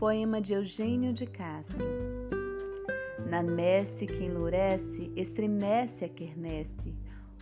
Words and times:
Poema 0.00 0.40
de 0.40 0.54
Eugênio 0.54 1.12
de 1.12 1.26
Castro. 1.26 1.84
Na 3.28 3.42
messe 3.42 4.06
que 4.06 4.24
enlurece, 4.24 5.12
estremece 5.14 6.06
a 6.06 6.08
quermesse. 6.08 6.94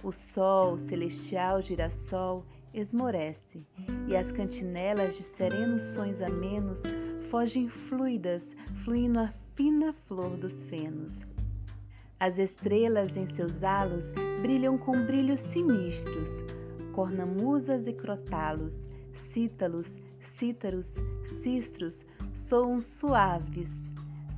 O 0.02 0.11
sol, 0.11 0.77
celestial 0.77 1.62
girassol, 1.62 2.45
esmorece, 2.74 3.64
e 4.09 4.16
as 4.16 4.32
cantinelas 4.32 5.16
de 5.16 5.23
serenos 5.23 5.84
sonhos 5.95 6.20
amenos 6.20 6.82
fogem 7.30 7.68
fluidas, 7.68 8.56
fluindo 8.82 9.20
a 9.20 9.32
fina 9.54 9.93
flor 10.09 10.36
dos 10.36 10.64
fenos. 10.64 11.20
As 12.18 12.38
estrelas 12.38 13.16
em 13.16 13.29
seus 13.29 13.62
halos 13.62 14.11
brilham 14.43 14.77
com 14.77 15.06
brilhos 15.06 15.38
sinistros, 15.38 16.43
cornamusas 16.93 17.87
e 17.87 17.93
crotalos, 17.93 18.88
cítalos, 19.15 20.01
cítaros, 20.38 20.96
cistros, 21.24 22.04
soam 22.38 22.80
suaves, 22.80 23.70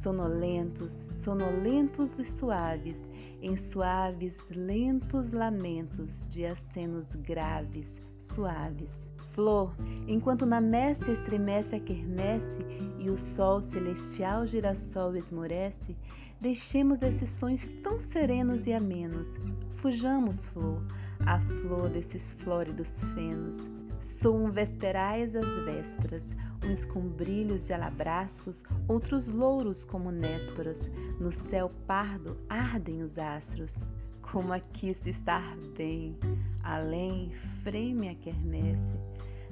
sonolentos, 0.03 0.91
sonolentos 0.91 2.19
e 2.19 2.25
suaves, 2.25 3.05
em 3.43 3.57
suaves, 3.57 4.47
lentos 4.51 5.31
lamentos 5.31 6.27
de 6.29 6.47
acenos 6.47 7.07
graves, 7.15 8.01
suaves. 8.19 9.07
Flor, 9.33 9.73
enquanto 10.09 10.45
na 10.45 10.61
messe 10.61 11.13
estremece 11.13 11.77
a 11.77 11.81
quermesse 11.81 12.59
e 12.99 13.09
o 13.09 13.17
sol 13.17 13.63
celestial 13.63 14.45
girassol 14.45 15.15
esmorece, 15.15 15.97
deixemos 16.41 17.01
esses 17.01 17.31
sonhos 17.31 17.63
tão 17.83 18.01
serenos 18.01 18.67
e 18.67 18.73
amenos. 18.73 19.29
Fujamos, 19.77 20.45
flor, 20.47 20.83
a 21.27 21.39
flor 21.39 21.91
desses 21.91 22.33
flóridos 22.41 22.91
fenos. 23.15 23.80
Soam 24.03 24.51
vesperais 24.51 25.35
as 25.35 25.65
vésperas, 25.65 26.37
uns 26.65 26.85
com 26.85 27.01
brilhos 27.01 27.67
de 27.67 27.73
alabraços, 27.73 28.63
outros 28.89 29.29
louros 29.29 29.85
como 29.85 30.11
nésperas. 30.11 30.91
No 31.19 31.33
céu 31.33 31.71
pardo 31.87 32.37
ardem 32.49 33.03
os 33.03 33.19
astros. 33.19 33.83
Como 34.23 34.53
aqui 34.53 34.95
se 34.95 35.11
estar 35.11 35.57
bem, 35.77 36.17
além 36.63 37.33
freme 37.63 38.09
a 38.09 38.15
quermesse. 38.15 38.93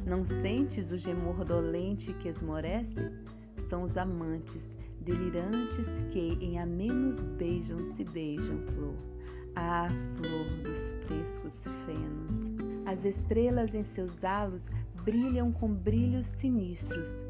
Não 0.07 0.25
sentes 0.25 0.93
o 0.93 0.99
gemor 0.99 1.45
dolente 1.45 2.13
que 2.15 2.29
esmorece? 2.29 3.11
São 3.59 3.83
os 3.83 3.97
amantes, 3.97 4.77
delirantes 5.01 5.89
que 6.11 6.39
em 6.41 6.59
amenos 6.59 7.25
beijam 7.25 7.83
se 7.83 8.05
beijam, 8.05 8.59
flor. 8.67 8.95
Ah, 9.61 9.89
flor 10.15 10.47
dos 10.63 10.95
frescos 11.05 11.65
fenos. 11.85 12.53
As 12.87 13.05
estrelas 13.05 13.75
em 13.75 13.83
seus 13.83 14.23
halos 14.23 14.71
brilham 15.05 15.51
com 15.51 15.75
brilhos 15.75 16.29
sinistros, 16.29 17.25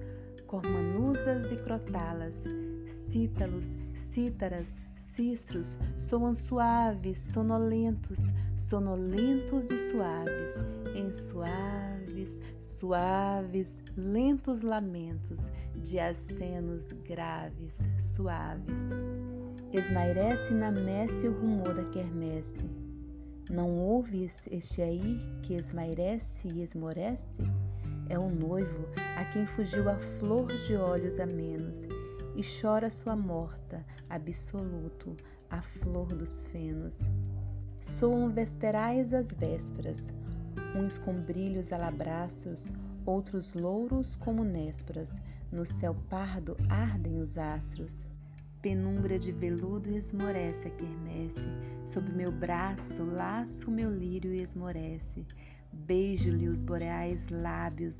cormanusas 0.46 1.50
e 1.50 1.56
crotalas, 1.56 2.44
cítalos, 3.08 3.64
cítaras, 3.94 4.78
cistros, 4.98 5.78
soam 5.98 6.34
suaves, 6.34 7.18
sonolentos, 7.18 8.30
sonolentos 8.58 9.70
e 9.70 9.78
suaves, 9.90 10.52
em 10.94 11.10
suaves, 11.10 12.38
suaves, 12.60 13.78
lentos 13.96 14.60
lamentos 14.60 15.50
de 15.76 15.98
acenos 15.98 16.92
graves, 17.06 17.88
suaves. 17.98 18.88
Esmairece 19.70 20.54
na 20.54 20.70
messe 20.70 21.28
o 21.28 21.40
rumor 21.40 21.74
da 21.74 21.84
quermesse 21.90 22.17
não 23.58 23.76
ouves 23.76 24.46
este 24.52 24.80
aí 24.80 25.20
que 25.42 25.54
esmairece 25.54 26.46
e 26.46 26.62
esmorece? 26.62 27.42
É 28.08 28.16
o 28.16 28.30
noivo 28.30 28.86
a 29.16 29.24
quem 29.24 29.44
fugiu 29.46 29.90
a 29.90 29.98
flor 29.98 30.46
de 30.46 30.76
olhos 30.76 31.18
amenos 31.18 31.80
e 32.36 32.42
chora 32.44 32.88
sua 32.88 33.16
morta, 33.16 33.84
absoluto, 34.08 35.16
a 35.50 35.60
flor 35.60 36.06
dos 36.06 36.40
fenos. 36.52 37.00
Soam 37.80 38.30
vesperais 38.30 39.12
as 39.12 39.26
vésperas, 39.26 40.12
uns 40.76 40.96
com 40.96 41.20
brilhos 41.20 41.72
alabraços, 41.72 42.72
outros 43.04 43.54
louros 43.54 44.14
como 44.14 44.44
nésperas, 44.44 45.10
no 45.50 45.66
céu 45.66 45.96
pardo 46.08 46.56
ardem 46.70 47.20
os 47.20 47.36
astros. 47.36 48.06
Penumbra 48.68 49.18
de 49.18 49.32
veludo 49.32 49.88
esmorece 49.96 50.68
a 50.68 50.70
quermesse, 50.70 51.40
sob 51.86 52.12
meu 52.12 52.30
braço 52.30 53.02
laço 53.02 53.70
meu 53.70 53.90
lírio 53.90 54.34
e 54.34 54.42
esmorece. 54.42 55.24
Beijo-lhe 55.72 56.50
os 56.50 56.62
boreais 56.62 57.30
lábios 57.30 57.98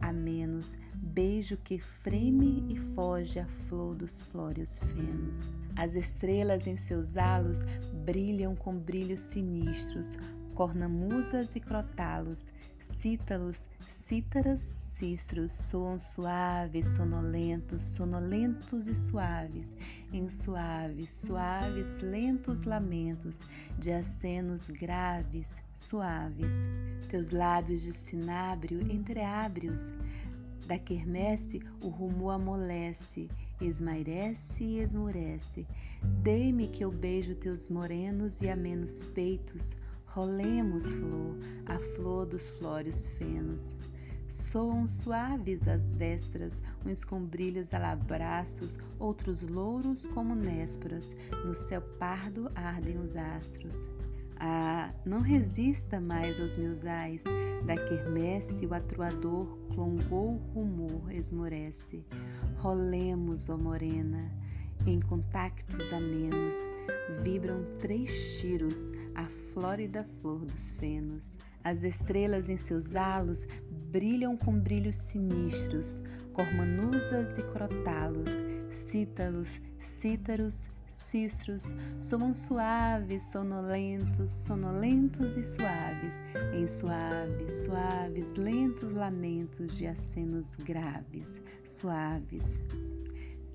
amenos, 0.00 0.76
beijo 0.96 1.56
que 1.58 1.78
freme 1.78 2.66
e 2.68 2.76
foge 2.92 3.38
a 3.38 3.46
flor 3.46 3.94
dos 3.94 4.20
flóreos 4.22 4.80
fenos. 4.80 5.48
As 5.76 5.94
estrelas 5.94 6.66
em 6.66 6.76
seus 6.76 7.16
halos 7.16 7.60
brilham 8.04 8.56
com 8.56 8.76
brilhos 8.76 9.20
sinistros, 9.20 10.18
cornamusas 10.56 11.54
e 11.54 11.60
crotalos, 11.60 12.52
cítalos, 12.96 13.64
cítaras 14.08 14.79
cistros 15.00 15.50
soam 15.50 15.98
suaves, 15.98 16.86
sonolentos, 16.88 17.82
sonolentos 17.82 18.86
e 18.86 18.94
suaves, 18.94 19.74
em 20.12 20.28
suaves, 20.28 21.08
suaves, 21.08 21.88
lentos 22.02 22.64
lamentos 22.64 23.38
de 23.78 23.92
acenos 23.92 24.68
graves, 24.68 25.58
suaves. 25.74 26.54
Teus 27.08 27.30
lábios 27.30 27.80
de 27.80 27.94
cinábrio 27.94 28.82
entreábrios, 28.92 29.88
da 30.66 30.78
quermesse 30.78 31.62
o 31.80 31.88
rumo 31.88 32.30
amolece, 32.30 33.26
esmairece 33.58 34.62
e 34.62 34.80
esmurece. 34.80 35.66
Dei-me 36.22 36.68
que 36.68 36.84
eu 36.84 36.92
beijo 36.92 37.34
teus 37.36 37.70
morenos 37.70 38.42
e 38.42 38.50
amenos 38.50 39.00
peitos, 39.14 39.74
rolemos, 40.04 40.84
flor, 40.84 41.38
a 41.64 41.78
flor 41.94 42.26
dos 42.26 42.50
flórios 42.50 43.06
fenos. 43.16 43.74
Soam 44.50 44.88
suaves 44.88 45.60
as 45.68 45.80
vésperas, 45.92 46.60
uns 46.84 47.04
com 47.04 47.24
brilhos 47.24 47.72
alabraços, 47.72 48.76
outros 48.98 49.42
louros 49.42 50.06
como 50.08 50.34
nésperas. 50.34 51.14
No 51.44 51.54
céu 51.54 51.80
pardo 52.00 52.50
ardem 52.56 52.98
os 52.98 53.14
astros. 53.14 53.80
Ah, 54.40 54.92
não 55.06 55.20
resista 55.20 56.00
mais 56.00 56.40
aos 56.40 56.58
meus 56.58 56.84
ais, 56.84 57.22
da 57.64 57.76
quermesse 57.76 58.66
o 58.66 58.74
atroador 58.74 59.56
clongou 59.72 60.38
rumor 60.52 61.12
esmorece. 61.12 62.04
Rolemos, 62.56 63.48
ó 63.48 63.56
morena, 63.56 64.32
em 64.84 64.98
contactos 64.98 65.92
amenos, 65.92 66.56
vibram 67.22 67.64
três 67.78 68.10
tiros 68.40 68.90
a 69.14 69.26
flórida 69.52 70.04
flor 70.20 70.40
dos 70.40 70.72
fenos. 70.72 71.39
As 71.62 71.84
estrelas 71.84 72.48
em 72.48 72.56
seus 72.56 72.94
halos 72.96 73.46
brilham 73.90 74.36
com 74.36 74.58
brilhos 74.58 74.96
sinistros, 74.96 76.02
cormanusas 76.32 77.36
e 77.36 77.42
crotalos, 77.42 78.30
cítalos, 78.70 79.60
cítaros, 79.78 80.70
cistros, 80.90 81.74
soam 82.00 82.32
suaves, 82.32 83.22
sonolentos, 83.24 84.30
sonolentos 84.30 85.36
e 85.36 85.44
suaves, 85.44 86.14
em 86.54 86.68
suaves, 86.68 87.64
suaves, 87.64 88.32
lentos 88.34 88.92
lamentos 88.92 89.76
de 89.76 89.86
acenos 89.86 90.54
graves, 90.56 91.42
suaves. 91.68 92.62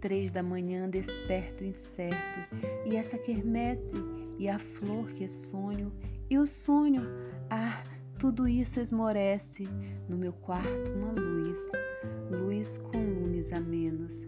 Três 0.01 0.29
da 0.31 0.44
manhã 0.44 0.89
desperto 0.89 1.63
incerto, 1.63 2.55
e 2.85 2.95
essa 2.95 3.17
quermesse, 3.17 3.95
e 4.38 4.49
a 4.49 4.59
flor 4.59 5.07
que 5.13 5.23
é 5.23 5.27
sonho, 5.27 5.91
e 6.29 6.38
o 6.38 6.45
sonho, 6.45 7.03
ah, 7.50 7.81
tudo 8.25 8.48
isso 8.48 8.80
esmorece 8.80 9.66
no 10.10 10.18
meu 10.18 10.33
quarto 10.33 10.92
uma 10.94 11.12
luz, 11.12 11.60
luz 12.31 12.80
com 12.80 12.98
lumes 12.98 13.54
a 13.54 13.60
menos. 13.60 14.19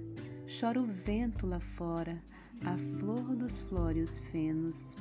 Chora 0.47 0.79
o 0.79 0.85
vento 0.85 1.47
lá 1.47 1.59
fora, 1.59 2.21
a 2.63 2.77
flor 2.77 3.35
dos 3.35 3.59
flóreos 3.61 4.19
fenos. 4.31 4.95